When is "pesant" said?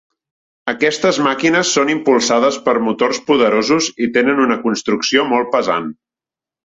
5.59-5.93